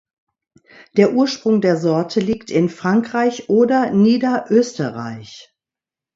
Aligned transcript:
Der 0.97 1.13
Ursprung 1.13 1.61
der 1.61 1.77
Sorte 1.77 2.21
liegt 2.21 2.49
in 2.49 2.69
Frankreich 2.69 3.49
oder 3.49 3.91
Niederösterreich. 3.91 5.53